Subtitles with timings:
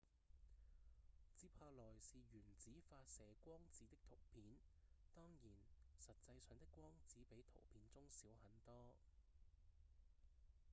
[1.37, 4.57] 接下來是原子發射光子的圖片
[5.13, 5.53] 當然
[5.99, 8.95] 實際上的光子比圖片中小很多